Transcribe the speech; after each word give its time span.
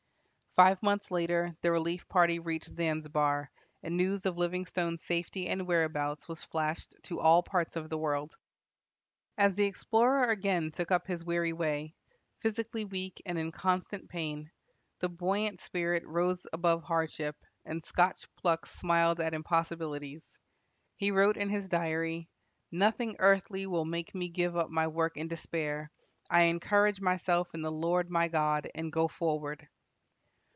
Five 0.53 0.83
months 0.83 1.09
later 1.11 1.55
the 1.61 1.71
relief 1.71 2.05
party 2.09 2.37
reached 2.39 2.75
Zanzibar, 2.75 3.49
and 3.83 3.95
news 3.95 4.25
of 4.25 4.37
Livingstone's 4.37 5.01
safety 5.01 5.47
and 5.47 5.65
whereabouts 5.65 6.27
was 6.27 6.43
flashed 6.43 6.93
to 7.03 7.21
all 7.21 7.41
parts 7.41 7.77
of 7.77 7.89
the 7.89 7.97
world. 7.97 8.35
As 9.37 9.53
the 9.55 9.63
explorer 9.63 10.25
again 10.25 10.69
took 10.69 10.91
up 10.91 11.07
his 11.07 11.23
weary 11.23 11.53
way, 11.53 11.95
physically 12.41 12.83
weak 12.83 13.21
and 13.25 13.39
in 13.39 13.51
constant 13.51 14.09
pain, 14.09 14.51
the 14.99 15.07
buoyant 15.07 15.61
spirit 15.61 16.05
rose 16.05 16.45
above 16.51 16.83
hardship, 16.83 17.37
and 17.63 17.81
Scotch 17.81 18.27
pluck 18.35 18.65
smiled 18.65 19.21
at 19.21 19.33
impossibilities. 19.33 20.37
He 20.97 21.11
wrote 21.11 21.37
in 21.37 21.47
his 21.47 21.69
diary: 21.69 22.27
"Nothing 22.73 23.15
earthly 23.19 23.67
will 23.67 23.85
make 23.85 24.13
me 24.13 24.27
give 24.27 24.57
up 24.57 24.69
my 24.69 24.85
work 24.87 25.15
in 25.15 25.29
despair. 25.29 25.91
I 26.29 26.41
encourage 26.41 26.99
myself 26.99 27.47
in 27.53 27.61
the 27.61 27.71
Lord 27.71 28.09
my 28.09 28.27
God, 28.27 28.67
and 28.75 28.91
go 28.91 29.07
forward." 29.07 29.65